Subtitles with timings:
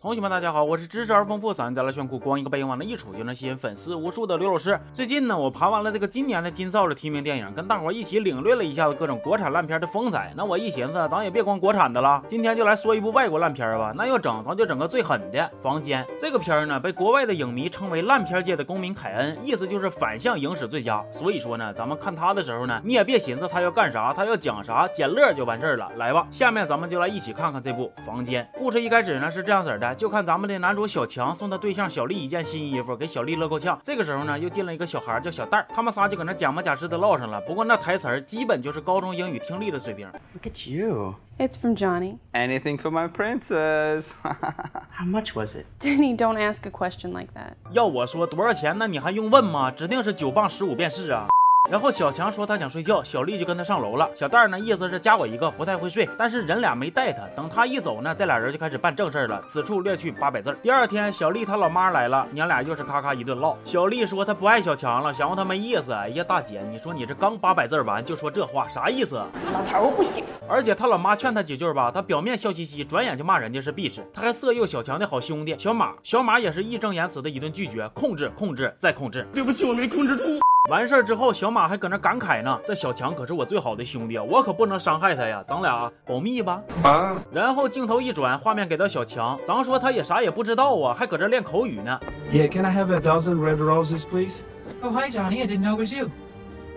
[0.00, 4.78] 同学们，大家好，我是知识而丰富、嗓音带来炫酷、光一个背影往那一杵就能吸引粉丝无数的刘老师。
[4.92, 10.32] 最近呢，我盘完了这个今年的金扫帚提名电影，跟大伙一起领略了一下子各种国产烂片的风采。
[10.36, 13.92] 那我一寻思，咱也别光国产的了，今天就来说一部外国烂片吧。
[13.92, 16.04] 那要整，咱就整个最狠的《房间》。
[16.16, 21.04] 这个片儿呢，被国外的影迷称为烂片界的公民凯恩，意思就是反向影史最佳。
[21.10, 25.90] 所以说呢，咱们看他的时候呢，你也别寻思他要干啥，他要讲啥，捡乐就完事儿了。
[25.96, 28.48] 来吧，下面咱们就来一起看看这部《房间》。
[28.60, 30.78] 故事一开始呢是这样子的，就看咱们的男。
[30.78, 33.76] 主小强送他对象小丽一件新衣服，给小丽乐够呛。
[33.82, 37.40] 这个时候呢，又进了一个小孩叫小蛋儿，他们仨就搁那假模假式的唠上了。
[37.40, 40.06] 不过那台词儿基本就是高中英语听力的水平。
[40.34, 41.16] Look at you.
[41.36, 42.18] It's from Johnny.
[42.32, 44.12] Anything for my princess.
[44.22, 45.66] How much was it?
[45.80, 47.54] Denny, don't ask a question like that.
[47.72, 49.72] 要我说多少钱，那你还用问吗？
[49.72, 51.26] 指定是九磅十五便是啊。
[51.70, 54.08] 然后小强说他想睡觉，小丽就跟他上楼了。
[54.14, 57.22] 小蛋儿呢，意思是加我一个，不太会睡，但是人俩没带他。
[57.36, 59.42] 等他一走呢，这俩人就开始办正事了。
[59.44, 60.56] 此处略去八百字。
[60.62, 63.54] 第二天，小丽她老妈来了，娘俩又是咔咔一顿唠。
[63.64, 65.92] 小丽说她不爱小强了，想问他没意思。
[65.92, 69.16] 哎呀，大姐，你说你这刚八百字完就说这话，啥意思？
[69.52, 70.24] 老头我不行。
[70.48, 74.00] 而且他老妈劝他几句吧，他表面笑嘻嘻，转眼就骂人家是 bitch。
[74.10, 79.26] 他还色诱小强的好兄弟小马，小马也是义正言辞的一顿拒绝，控制，控制，再控制。
[79.34, 80.24] 对不起，我没控制住。
[80.68, 82.60] 完事儿之后，小马还搁那感慨呢。
[82.64, 85.42] 这小强可是我最好的兄弟啊，我可不能伤害他呀。
[85.48, 86.62] 咱俩保密吧。
[86.82, 87.16] 啊。
[87.32, 91.98] 然后镜头一转，画面给到小强，咱说他也啥也不知道啊，还搁这练口语呢。
[92.30, 94.42] Yeah, can I have a dozen red roses, please?
[94.82, 95.42] Oh, hi, Johnny.
[95.42, 96.10] I didn't know it was you.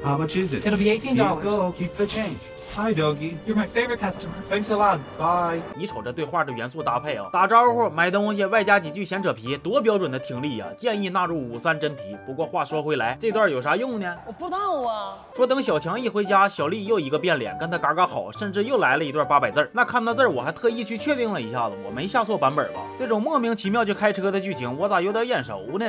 [0.04, 0.66] How much is it?
[0.66, 1.44] It'll be eighteen dollars.
[1.44, 2.40] Go, keep the change.
[2.76, 3.38] Hi, doggy.
[3.46, 4.34] You're my favorite customer.
[4.50, 4.98] Thanks a lot.
[5.20, 5.62] Bye.
[5.76, 10.66] 你瞅这对话的元素搭配啊，打招呼、买东西，外加几句闲扯皮，多标准的听力呀！
[10.78, 12.18] 建议纳入五三真题。
[12.26, 14.16] 不过话说回来，这段有啥用呢？
[14.26, 15.18] 我不知道啊。
[15.36, 22.80] 说等小强一回家，小丽又一个变脸，跟他嘎嘎好，甚至又来了一段八百字那看到这儿，我还特意去确定了一下子，我没下错版本吧？
[22.98, 25.86] 这种莫名其妙就开车的剧情，我咋有点眼熟呢？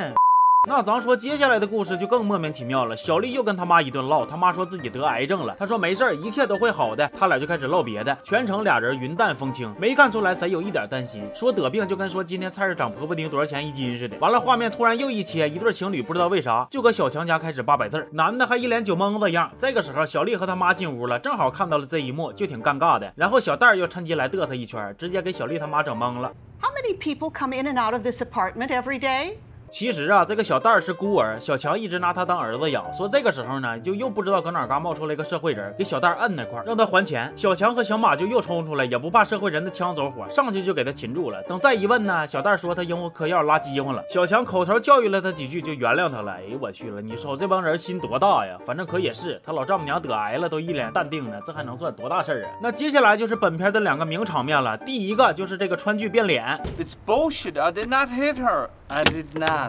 [0.65, 2.95] 那咱说接下来的故事就更莫名其妙了。
[2.95, 7.05] 小丽又跟他妈一顿唠，他妈说自己得癌症了，他说没事儿，一切都会好的。
[7.19, 11.29] 他俩就开始唠别的，全程俩人云淡风轻，没看出来谁有一点担心。
[11.35, 14.15] 说得病就跟说今天菜市场婆婆丁多少钱一斤似的。
[14.19, 19.51] 完了，画面突然又一切，一对情侣不知道为啥就搁小强家开始八百字，男的还一脸酒蒙子样。
[19.59, 23.11] 这个时候，小丽和他妈进屋了，正好看到了这一幕，就挺尴尬的。
[23.17, 26.31] 然后小蛋儿又趁机来嘚瑟一圈，直接给小丽他妈整懵了。
[26.61, 29.33] How many people come in and out of this apartment every day?
[29.69, 32.93] 其实啊，这个小蛋儿是孤儿，小强一直拿他当儿子养。
[32.93, 37.33] 说这个时候呢，就又不知道搁哪嘎冒出来个社会人，给小蛋儿摁那块，让他还钱。
[37.35, 41.41] 小强和小马就又冲出来，也不怕社会人的枪走火，上去就给他擒住了。
[41.43, 44.03] 等再一问呢，小蛋儿说他因为嗑药拉饥荒了。
[44.07, 46.33] 小强口头教育了他几句，就原谅他了。
[46.33, 48.55] 哎呦我去了，你瞅这帮人心多大呀！
[48.63, 52.51] 反正可也是，他老丈母娘得癌了，都一脸淡定呢，这还能算多大事儿啊？
[52.61, 54.77] 那接下来就是本片的两个名场面了。
[54.77, 56.59] 第一个就是这个川剧变脸。
[56.77, 57.59] It's bullshit.
[57.59, 58.67] I did not hit her.
[58.89, 59.62] I did not.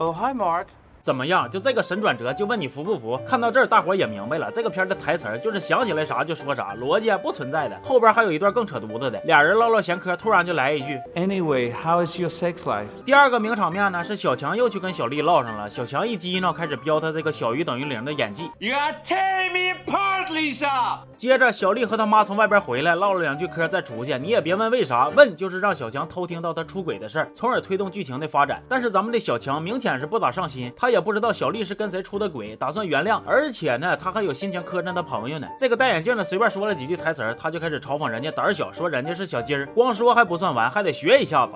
[0.00, 0.68] Oh, hi, Mark.
[1.00, 1.50] 怎么样？
[1.50, 3.18] 就这个神转折，就问你服不服？
[3.26, 7.78] 看到这儿，大伙儿也明白了，这个片的台词儿就是想起来啥就说啥，逻辑不存在的。
[7.82, 12.86] 后边还有一段更扯犊子的， 俩人唠唠闲嗑，突然就来一句：Anyway, how is your sex life？
[13.04, 15.68] 第二个名场面呢，是小强又去跟小丽唠上了。
[15.70, 18.50] 小强一激恼，开始飙他这个小于等于零的演技。
[18.58, 20.98] You are tearing me apart, Lisa。
[21.16, 24.18] 接着，小丽和他妈从外边回来，唠了两句嗑，再出去。
[24.18, 28.62] 你也别问为啥，问就是让小强偷听到他出轨的事儿，从而推动剧情的发展。
[28.68, 31.80] 但是咱们的小强明显是不咋上心，他也不知道小丽是。
[31.80, 35.48] 跟谁出的轨，打算原谅，而且呢，他还有心情磕碜他朋友呢。
[35.58, 39.64] 这个戴眼镜的随便说了几句台词他就开始嘲讽人家胆小，说人家是小鸡儿。
[39.68, 41.52] 光说还不算完，还得学一下子。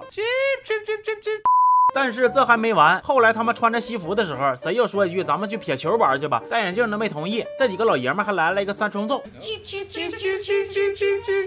[1.95, 6.43] 但是这还没完，后来他们穿着西服的时候，谁又说一句咱们去撇球玩去吧？
[6.51, 9.23] 戴眼镜的没同意，这几个老爷们还来了一个三重奏。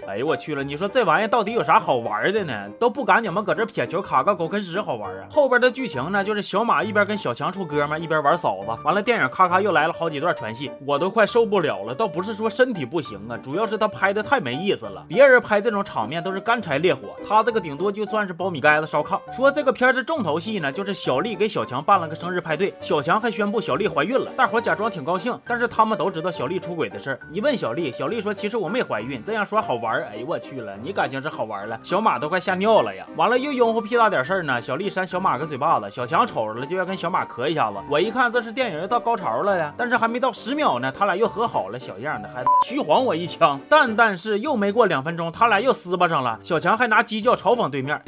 [0.07, 0.63] 哎呦我去了！
[0.63, 2.69] 你说这玩意到底有啥好玩的呢？
[2.79, 5.27] 都不赶你们搁这撇球卡个狗啃屎好玩啊！
[5.29, 8.71] 后边的剧情呢，就是小马一边跟小强处哥们，一边玩嫂子。
[8.83, 11.93] 完了，电影咔咔又来了好几段传戏，我都快受不了了。
[11.93, 15.03] 倒不是说身体不行啊，主要是他拍的太没意思了。
[15.09, 19.19] 别人拍这种场面都是干柴烈火，他这个顶多就算是苞米盖子烧炕。
[19.35, 20.36] 说这个片的重头。
[20.39, 27.19] 戏呢，就是小丽给小强办了个生日派对，小强还宣布小丽怀孕了，大伙假装挺高兴，但是他们都知道小丽出轨的事儿。
[27.31, 30.03] 一问小丽，小丽说其实我没怀孕，这样说好玩。
[30.03, 33.07] 哎呦我去了，你感情是好玩了，小马都快吓尿了呀！
[33.15, 37.77] 完了又拥护屁大点事儿呢，小丽扇小马个嘴巴子，小强瞅着了就要跟小马磕一下子。
[37.89, 43.57] 我一看这是电影要到高潮了呀，但是还没到十秒呢，他俩又和好了，小样的还虚晃我一枪。
[43.69, 47.99] 但但是又没过两分钟，他俩又撕巴上了，小强还拿鸡叫嘲讽对面。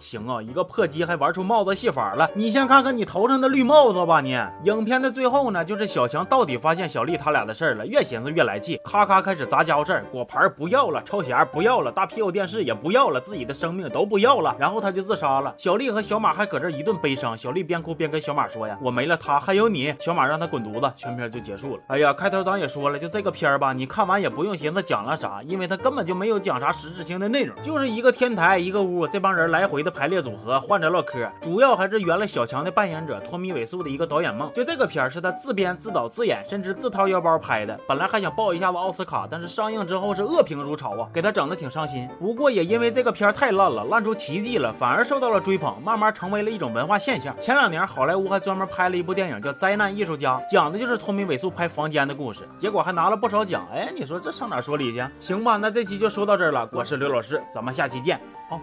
[0.00, 0.89] 行啊，一个破。
[0.90, 2.28] 机还玩出帽子戏法了。
[2.34, 4.38] 你先看看你头上的绿帽子吧，你。
[4.64, 15.54] 影片的最后呢，就是小强到底发现小丽他俩的事儿了，越寻思越来气，咔咔开始砸家伙事儿，果盘不要了，抽匣不要了，大屁股电视也不要了，自己的生命都不要了，然后他就自杀了。
[15.56, 21.82] 小丽和小马还搁这一顿悲伤，小丽边哭边跟小马说呀：“我没了他，还有你。”小马让他滚犊子，全片就结束了。
[21.86, 34.50] 哎呀，开头咱也说了，就这个片儿吧，你看完也不用寻思讲了啥，因为他根本就没有讲啥实质性的内容，就是一个天台一个屋，这帮人来回的排列组合，换着唠嗑，主要还是圆了小强的扮演者托米·韦素的一个导演梦。
[34.52, 42.08] 就这个片儿是他自编自导自演，甚至自掏腰包拍的，本来还想报一下子奥斯卡，但是上映之后是恶评如潮啊，给他整的挺伤心。
[42.18, 47.34] 不过也因为这个片儿太烂了，烂出奇迹了，反而受到了追捧，慢慢成为了一种文化现象。
[47.38, 53.66] 前两年好莱坞还专门拍了一部电影叫《灾难艺术家》，讲的就是托米·韦素拍房间的故事，结果还拿了不少奖。
[53.72, 55.04] 哎，你说这上哪说理去？
[55.18, 56.68] 行吧，那这期就说到这儿了。
[56.72, 58.20] 我是刘老师，咱们下期见。
[58.48, 58.60] 好。